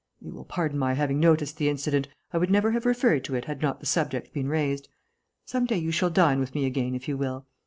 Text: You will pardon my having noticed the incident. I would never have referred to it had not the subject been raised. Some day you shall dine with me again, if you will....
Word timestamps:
You 0.19 0.31
will 0.33 0.45
pardon 0.45 0.79
my 0.79 0.93
having 0.93 1.19
noticed 1.19 1.57
the 1.57 1.69
incident. 1.69 2.07
I 2.33 2.39
would 2.39 2.49
never 2.49 2.71
have 2.71 2.87
referred 2.87 3.23
to 3.25 3.35
it 3.35 3.45
had 3.45 3.61
not 3.61 3.79
the 3.79 3.85
subject 3.85 4.33
been 4.33 4.49
raised. 4.49 4.89
Some 5.45 5.65
day 5.65 5.77
you 5.77 5.91
shall 5.91 6.09
dine 6.09 6.39
with 6.39 6.55
me 6.55 6.65
again, 6.65 6.95
if 6.95 7.07
you 7.07 7.17
will.... 7.17 7.45